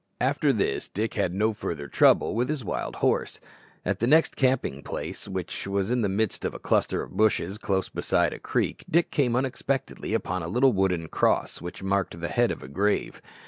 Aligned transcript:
After 0.19 0.51
this 0.51 0.87
Dick 0.87 1.13
had 1.13 1.31
no 1.31 1.53
further 1.53 1.87
trouble 1.87 2.33
with 2.33 2.49
his 2.49 2.65
wild 2.65 2.95
horse. 2.95 3.39
At 3.85 4.01
his 4.01 4.09
next 4.09 4.35
camping 4.35 4.81
place, 4.81 5.27
which 5.27 5.67
was 5.67 5.91
in 5.91 6.01
the 6.01 6.09
midst 6.09 6.43
of 6.43 6.55
a 6.55 6.59
cluster 6.59 7.03
of 7.03 7.11
bushes 7.11 7.59
close 7.59 7.87
beside 7.87 8.33
a 8.33 8.39
creek, 8.39 8.83
Dick 8.89 9.11
came 9.11 9.35
unexpectedly 9.35 10.15
upon 10.15 10.41
a 10.41 10.47
little 10.47 10.73
wooden 10.73 11.07
cross 11.07 11.61
which 11.61 11.83
marked 11.83 12.19
the 12.19 12.29
head 12.29 12.49
of 12.49 12.63
a 12.63 12.67
grave. 12.67 13.21